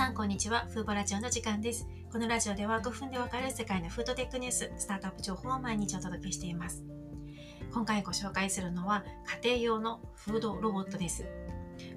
[0.00, 0.66] さんこんにちは。
[0.72, 1.86] フーボラジオの時間です。
[2.10, 6.82] このラジオでは5分でわかる世界のフードテックニュース、スタートアップ情報を毎日お届けしています。
[7.70, 9.04] 今回ご紹介するのは
[9.44, 11.26] 家庭用のフードロボットです。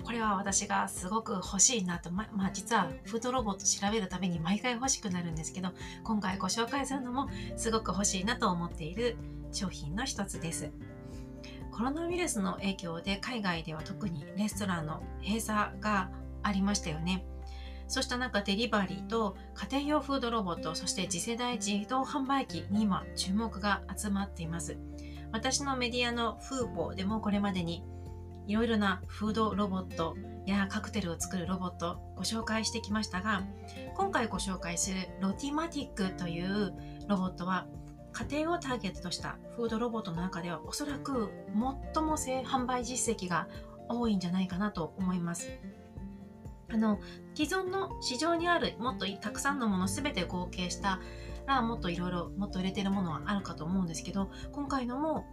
[0.04, 5.70] これは私がすごく欲しいなと、ま、まあ実はフードロボット調べるたびに毎回欲しくなるんですけど、
[6.04, 9.16] 今回ご紹介するのもすごく欲しいなと思っている
[9.54, 10.72] 商品の一つです。
[11.72, 17.26] コロナウイルスの影響で海外では特にレストランの閉鎖がありましたよね。
[17.94, 24.80] そうした中デリバリーと家庭用フードロボットそして次世代自動販売機に今注目が集まっています。
[25.32, 27.84] 私のメディアのフーボでもこれまでに
[28.48, 30.16] いろいろなフードロボット
[30.48, 33.44] やカクテルを作るロボットご紹介してきましたが
[33.96, 36.74] 今回ご紹介するロティマティックという
[37.08, 37.68] ロボットは
[38.12, 41.30] 家庭をターゲットとしたフードロボットの中ではおそらく
[41.94, 43.48] 最も販売実績が
[43.88, 45.52] 多いんじゃないかなと思います。
[46.74, 47.00] あの
[47.36, 51.00] 既存の市場にあるもっとたくさんのもの全て合計した
[51.46, 55.26] らもっといろいろもっと売れてるものはあるかと思うんですけど今回のも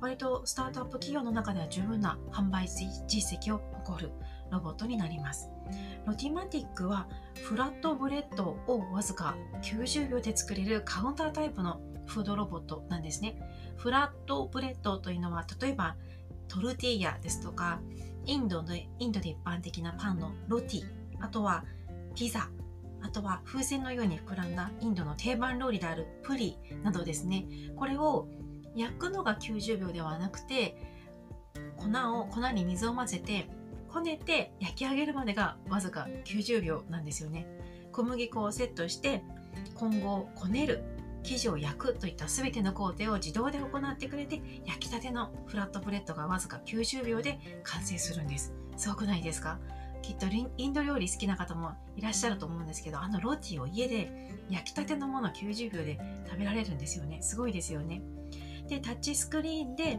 [0.00, 4.12] 割とスタートアップ企業の中では十分な販売実績を誇る
[4.50, 5.48] ロボットになります。
[6.04, 7.08] ロティマティックは
[7.42, 13.36] フラットブレッドをわずか90秒で作れるカウンタータイプのフードロボットなんですね。
[13.76, 15.96] フラットブレッドというのは例えば
[16.48, 17.80] トルティーヤですとか
[18.26, 20.84] インドでインドで一般的なパンのロティ。
[21.20, 21.64] あとは
[22.14, 22.48] ピザ。
[23.02, 26.58] あとは風船のように膨らんだインドの定番料理であるプリ。
[26.82, 27.46] などですね。
[27.76, 28.28] これを
[28.74, 30.76] 焼くのが90秒ではなくて
[31.76, 31.86] 粉
[32.18, 33.48] を粉に水を混ぜて
[33.88, 37.46] こねて焼き上げるまでがわずか90秒なんですよね。
[37.92, 39.22] 小麦粉をセットして
[39.74, 40.82] 今後こねる。
[41.24, 48.52] 生地を焼くといった全ての工程を自動で行ってくれて焼きたてのフラットブレッドがわずか90秒で完成するんです。
[48.76, 49.58] すごくないですか？
[50.02, 57.22] きっとインド料理好きな方もいらっしゃると思うんですけどあのロティを家で焼きたてのもの90秒で食べられるんですよね。
[57.22, 58.02] すごいですよね。
[58.68, 59.98] でタッチスクリーンで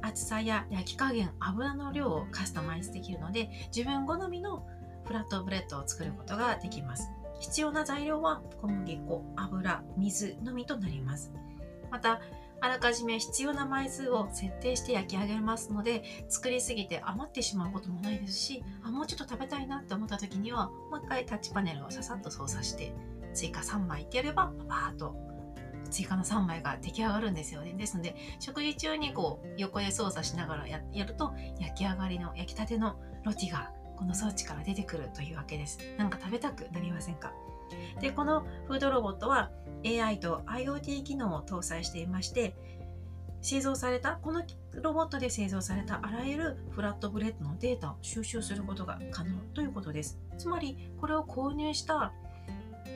[0.00, 4.66] 厚さや焼き加減油の量をカスタマイズできるので自分好みの
[5.04, 7.10] フラットブレッドを作ることができます。
[7.40, 11.32] 必要な材料は小麦粉、油、水のみとなります。
[11.90, 12.20] また、
[12.64, 22.94] あらかじめ必要な枚数を設定して焼き上げますので作りすぎて余ってしまうこともないですしあもうちょっと食べたいなって思った時にはもう一回タッチパネルをささっと操作して
[23.34, 25.14] 追加3枚ってやればパパーッと
[25.90, 35.78] 追加の3枚が出来上がるんですよねですので食事中にこう横で操作しながらやると焼き上がりの焼きたてのロティがこの装置から出てくるというわけです。
[35.96, 37.32] なんか食べたくなりませんか？
[38.00, 39.50] で、このフードロボットは
[39.84, 42.54] AI と IoT 機能を搭載していまして、
[43.40, 44.42] 製造された、この
[44.82, 50.18] ロボットで製造されたあらゆるフラットブレッドのデータを収集することが可能ということです。
[50.38, 52.12] つまり、これを購入した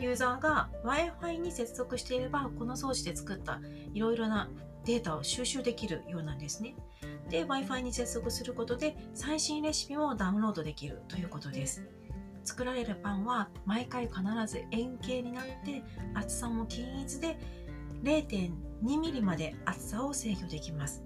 [0.01, 3.61] ユーザーが Wi-Fi に接続していれば、この装置で作った
[3.93, 4.49] いろいろな
[4.85, 6.75] データを収集できるようなんですね。
[7.31, 11.85] で Wi-Fi に接続することで最新レシピもダウンロードできるということです
[12.45, 15.83] 作られるパンは毎回必ず円形になって
[16.15, 17.39] 厚さも均一で
[18.03, 21.03] 0.2mm まで厚さを制御できます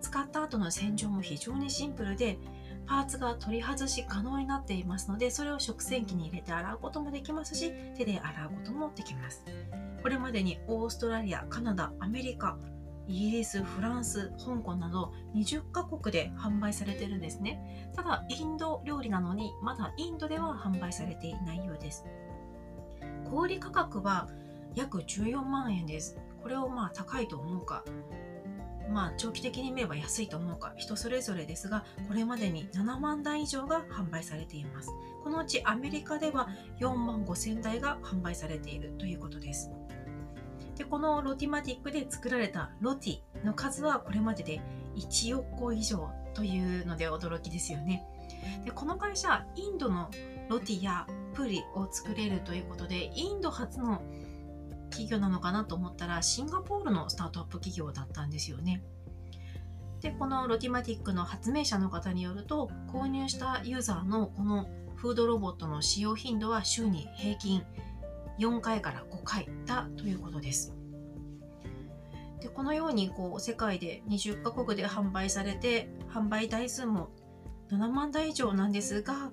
[0.00, 2.38] 使った後の洗浄も非常にシンプルで
[2.86, 9.44] パーツが取り外し可能になっていますのでそれを食洗機に入れて洗うこともできますし手で洗うこともできます
[10.02, 12.58] これまでにオーストラリアカナダアメリカ
[13.06, 17.90] イギリス、フランス、香港など20カ国で販売されてるんですね。
[17.94, 22.04] ただ、インド料理なのに、まだインドでは販売されていないようです。
[23.26, 24.28] 小売価格は
[24.74, 26.16] 約14万円です。
[26.42, 27.84] これをまあ高いと思うか、
[28.90, 34.90] まあ長期的に見れば安いと思うか、人それぞれですが、これまでに7万台以上が販売されています。
[35.22, 36.48] このうちアメリカでは
[36.80, 39.70] 4万5千台が販売されているということです。
[40.76, 44.60] でこのロティマティックで作られたロティの数はこれまでで
[44.96, 48.04] 1億個以上というので驚きですよね
[48.64, 50.10] でこの会社インドの
[50.48, 54.02] ロティやプリを作れるということでインド初の
[54.96, 58.82] 企業なのかなと思ったらシンガポールのスタートアップ企業だったんですよね
[60.00, 67.62] でこのロティマティックの発明者の方によると購入したユーザーのこのフードロボットの使用頻度は週に平均
[68.38, 70.74] 4回から5回だということです。
[72.40, 77.08] でこのようにこう世界で20カ国で販売されて販売台数も
[77.70, 79.30] 7万台以上なんですが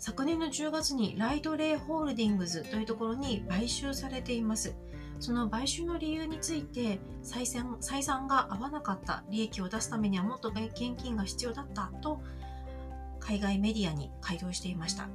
[0.00, 4.74] 昨年の10月にライトレイホールディングスというところに買収されています。
[5.18, 12.22] その買収の理由について採算採算が合わなかった利益を出すためにはもっと現金が必要だったと
[13.20, 15.10] 海外メディアに回答していました。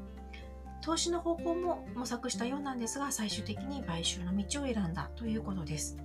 [0.81, 5.97] 投資の方向も模索したようなんですが最終的に買収の道を選んだということです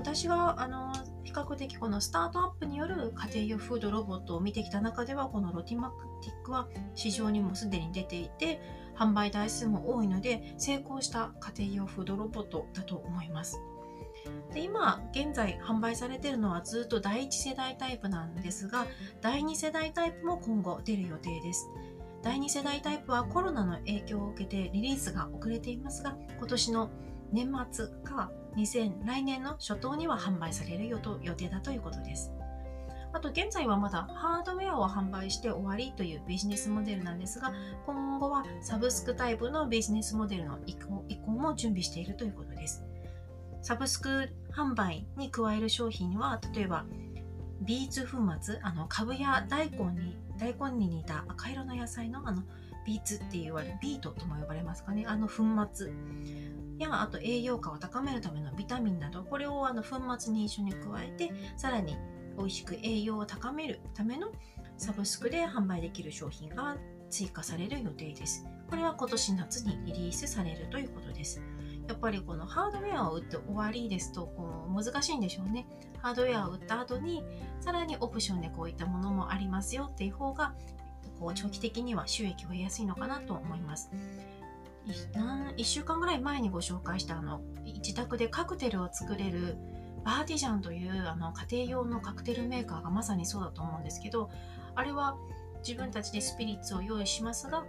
[0.00, 0.94] 私があの
[1.24, 8.62] 比較的このスタートアップによる家庭用フードロボットを見てきた中ではこのロティマクティックは市場にもすでに出ていて
[8.98, 13.60] 販売台数も多いので成功した家庭用フードロボットだと思います。
[14.54, 18.86] で今現在販売されているのはずっと第1世代タイプなんですが
[19.20, 21.68] 第2世代タイプも今後出る予定です。
[22.22, 26.90] 第2世代タイプはコロナの影響を受けてリリースが遅れていますが今年の
[27.32, 32.32] 年末か2000来年の初頭には販売される予定だということです。
[33.12, 37.52] あと現在はまだハードウェアを販売して終わりというビジネスモデルなんですが
[37.84, 42.84] 今後はサブスクタイプのビジネスモデルの移行移行も準備しているということです。
[43.62, 46.84] サブスク販売に加える商品は例えば
[47.62, 52.42] ビーツ粉末あの株や大根に大根に似た赤色の野菜のあの
[52.84, 55.04] ビーツって言われるビートとも呼ばれますかね？
[55.06, 55.92] あの粉末
[56.78, 61.96] やあと栄養価を高めるためのビタミンなどこれをあの粉末に一緒に加えてさらに
[62.38, 64.32] 美味しく栄養を高めるための
[64.78, 66.78] サブスクで販売できる商品が
[67.10, 68.46] 追加される予定です。
[68.70, 71.42] これは今年夏にリリースされるということです。
[71.88, 75.66] やっぱりこのハードウェアを売って終わりですとこう難しいんでしょうね。
[75.98, 77.24] ハードウェアを売った後に
[77.60, 80.54] さらにオプションでこういったものもありますよっていう方が
[81.20, 83.90] こう長期的には収益を得やすいのかなと思います。
[84.86, 89.56] 1週間ぐらい前にご紹介したあの自宅でカクテルを作れる
[90.04, 94.30] バーティジャンというあの家庭用のカクテルメーカーがまさにそうだと思うんですけど
[94.74, 95.16] あれは
[95.66, 97.64] 自分たちでスピリッツを用意しますが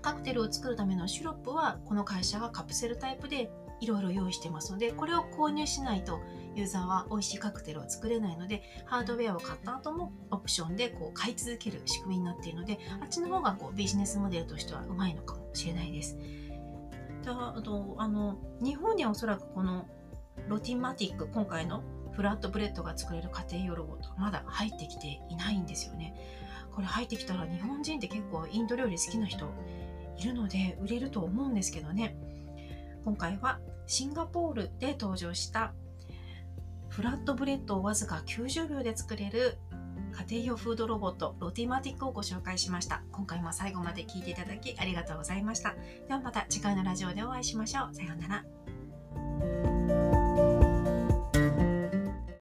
[0.00, 3.50] カクテルを作るためのシロップはこの会社がカプセルタイプで
[3.80, 6.20] いろいろ用意してますのでこれを購入しないと
[6.54, 16.16] ユーザーは美味しいカクテルを作れないのでハードウェアを買った後もオプションでこう買い続ける仕組みになっているのであっちの方がこうビジネスモデルとしてはうまいのかもしれないです。
[17.26, 19.86] あとあの日本にはおそらくこの
[20.48, 21.82] ロティマティック今回の
[22.12, 26.14] フラットブレッドが作れる家庭用ロボットまだ入ってきていないんですよね
[26.74, 29.46] これ入ってきたら日本人って結構インド料理好きな人
[30.18, 32.16] いるので売れると思うんですけどね
[33.04, 35.72] 今回はシンガポールで登場した
[36.88, 39.58] フラットブレッドをわずか90秒で作れる
[40.28, 43.02] 家庭用フードロボットロティマティックをご紹介しました。
[43.12, 45.74] 今回も最後まで聞いていただきありがとうございました。
[46.08, 47.94] ではまた次回のラジオでお会いしましょう。
[47.94, 48.44] さようなら。